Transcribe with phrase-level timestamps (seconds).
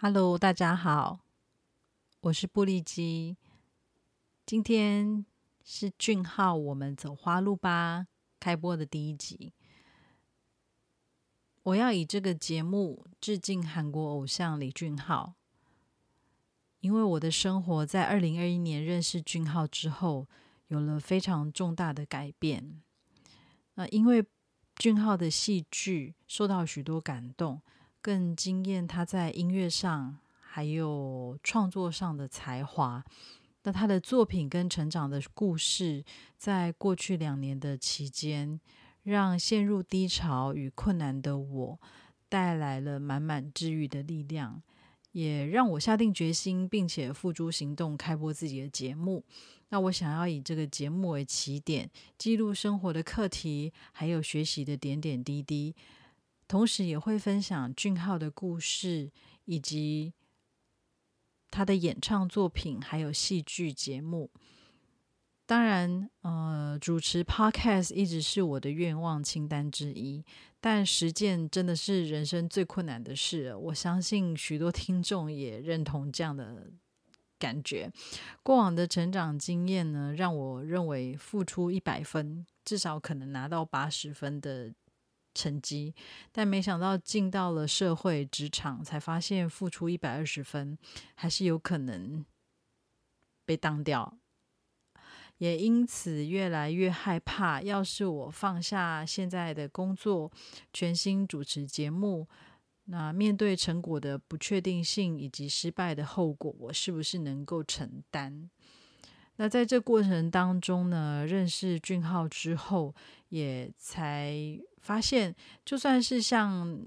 [0.00, 1.20] Hello，大家好，
[2.20, 3.36] 我是布利基。
[4.44, 5.24] 今天
[5.64, 8.08] 是俊浩，我们走花路吧
[8.40, 9.54] 开播的第一集。
[11.62, 15.34] 我要以这个节目致敬韩国偶像李俊浩，
[16.80, 20.28] 因为我的生活在二零二一年认识俊浩之后，
[20.66, 22.82] 有了非常重大的改变。
[23.74, 24.26] 那因为
[24.76, 27.62] 俊浩的戏剧受到许多感动。
[28.04, 33.02] 更惊艳他在音乐上还有创作上的才华。
[33.62, 36.04] 那他的作品跟成长的故事，
[36.36, 38.60] 在过去两年的期间，
[39.04, 41.80] 让陷入低潮与困难的我
[42.28, 44.62] 带来了满满治愈的力量，
[45.12, 49.24] 也让我下定决心，并且付诸行动，开播自己的节目。
[49.70, 55.74] 那我想要以这个节目为起点，记录生活的课题，还有学习的点点滴滴。
[56.46, 59.10] 同时也会分享俊浩的故事，
[59.46, 60.12] 以及
[61.50, 64.30] 他的演唱作品，还有戏剧节目。
[65.46, 70.24] 当然，呃，主持 Podcast 一直是我的愿望清单之一，
[70.60, 73.54] 但实践真的是人生最困难的事。
[73.54, 76.72] 我相信许多听众也认同这样的
[77.38, 77.92] 感觉。
[78.42, 84.72] 过往的成长经验呢，让我认为付出一百分，至少可能拿到八十分的。
[85.34, 85.94] 成绩，
[86.30, 90.78] 但没想到进到了社会职场，才发现付出一百二十分，
[91.14, 92.24] 还是有可能
[93.44, 94.16] 被当掉。
[95.38, 100.30] 也因此越来越害怕，要是我放下现在的工作，
[100.72, 102.28] 全心主持节目，
[102.84, 108.48] 那面对成果的不确定性以及失败的后果，我是不是能够承担？
[109.36, 112.94] 那在这过程当中呢，认识俊浩之后，
[113.30, 114.36] 也才
[114.78, 116.78] 发现，就算是像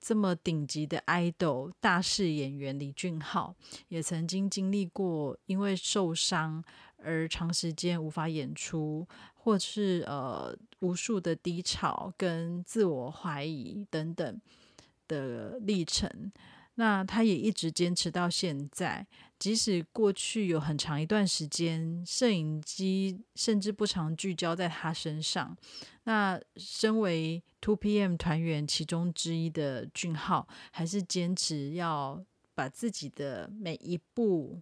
[0.00, 3.54] 这么顶级的 idol 大势演员李俊浩，
[3.88, 6.62] 也曾经经历过因为受伤
[6.96, 14.40] 而长时间无法演出，或是呃无数的低潮跟自我怀疑等等
[15.08, 16.30] 的历程。
[16.76, 19.06] 那他也一直坚持到现在，
[19.38, 25.56] 即使过去有很长一段时间，摄影机甚至不常聚焦在他身上。
[26.04, 32.24] 那身为 Two PM 团员其中之一的俊浩，还是坚持要
[32.54, 34.60] 把自己的每一步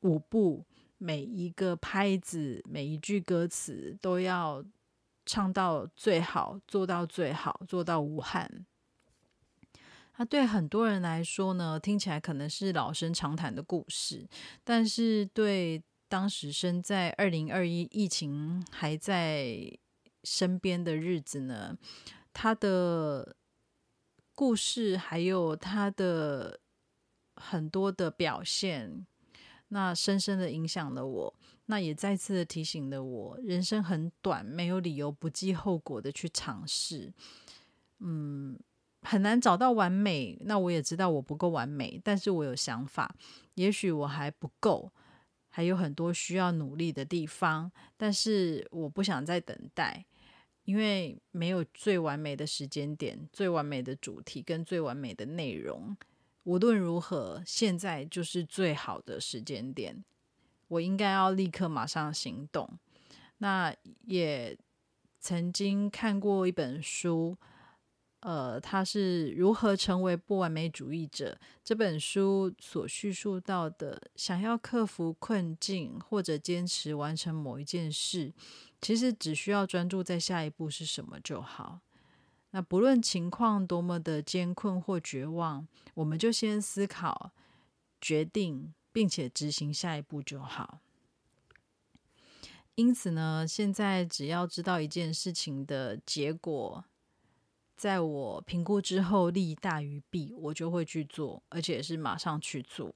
[0.00, 0.64] 舞步、
[0.98, 4.62] 每一个拍子、每一句歌词都要
[5.24, 8.66] 唱到最好，做到最好，做到无憾。
[10.20, 14.28] 那对很多人来说呢，听起来可能是老生常谈的故事，
[14.62, 19.78] 但是对当时身在二零二一疫情还在
[20.22, 21.74] 身边的日子呢，
[22.34, 23.34] 他的
[24.34, 26.60] 故事还有他的
[27.36, 29.06] 很多的表现，
[29.68, 37.10] 那深深的影响了我，那也再次的提醒了我，人生很短，没有理由不计后果的去尝试，
[38.00, 38.58] 嗯。
[39.02, 43.14] 很难找到完美，那我也知道我不够完美，但是我有想法，
[43.54, 44.92] 也许我还不够，
[45.48, 50.04] 还有很多需要努力的地方，但是我不想再等待，
[50.64, 55.96] 因为没有最完美的时间点、最完美的主题跟最完美的内容。
[56.44, 60.04] 无论如何，现在就是最好的时间点，
[60.68, 62.78] 我应该要立刻马上行动。
[63.38, 63.74] 那
[64.04, 64.56] 也
[65.18, 67.38] 曾经看过一本书。
[68.20, 71.38] 呃，他是如何成为不完美主义者？
[71.64, 78.30] 这本书所叙述到的，想要克服困境或者坚持完成某一件事，
[78.82, 81.80] 其实只需要专注在下一步是什么就好。
[82.50, 87.32] 那不论情况多么的艰困或绝望，我们就先思考、
[88.02, 90.80] 决定，并且执行下一步就好。
[92.74, 96.84] 因此呢，现在只要知道一件事情的结果。
[97.80, 102.94] 在我评估之后，利大于弊，我就会去做，而且是马上去做。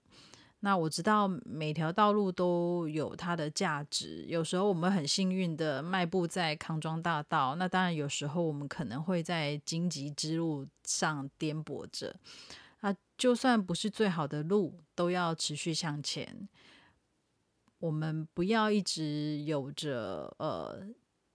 [0.61, 4.27] 那我知道每条道路都有它的价值。
[4.29, 12.15] 有时候我们很幸运的迈步在康庄大道，那当然有时候我们可能会在荆棘之路上颠簸着。
[12.81, 16.47] 啊，就算不是最好的路，都要持续向前。
[17.79, 20.87] 我们不要一直有着呃。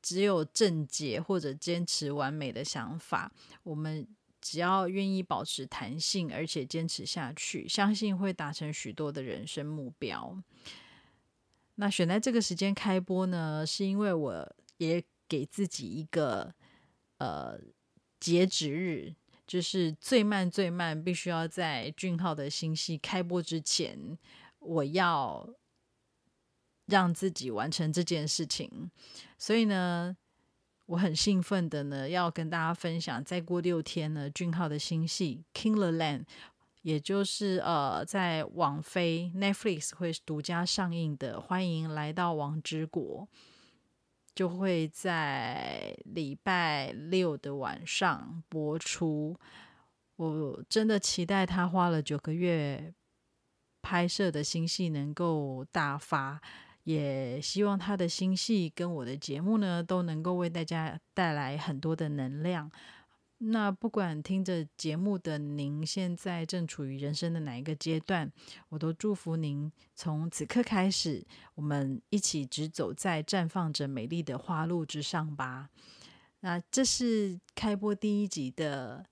[0.10, 4.08] 只有正解或者坚持完美的想法，我们
[4.42, 10.36] 只要愿意保持弹性，而且坚持下去，相信会达成许多的人生目标。
[11.76, 16.56] 那选在这个时间开播呢，是因为我也给自己一个
[17.20, 17.60] 呃
[18.20, 19.14] 截止日，
[19.46, 24.18] 就是最慢最慢，必须要在俊浩的新戏开播之前，
[24.58, 25.48] 我要
[26.90, 28.90] 让自己完成这件事情。
[29.38, 30.16] 所以呢，
[30.88, 36.20] 我很兴奋的呢，要跟大家分享，再过六天呢，俊浩的新戏《King the Land》。
[36.82, 43.28] 也就是呃，在网飞 Netflix 会独家上映的《欢迎来到王之国》，
[44.34, 49.38] 就会在礼拜六的晚上播出。
[50.16, 52.94] 我真的期待他花了九个月
[53.82, 56.42] 拍摄的新戏能够大发，
[56.90, 62.72] 也希望他的新戏跟我的节目呢都能够为大家带来很多的能量。
[63.38, 68.32] 那不管听着节目的您现在正处于人生的哪一个阶段，
[68.70, 75.70] 我都祝福您从此刻开始，我们一起直走在绽放着美丽的花路之上吧。
[76.40, 79.06] 那这是开播第一集的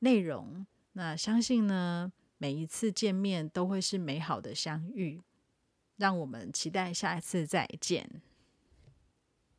[0.00, 0.66] 内容。
[0.92, 5.22] 那相信呢，每一次见面都会是美好的相遇。
[5.98, 8.22] 让我们期待下一次再见。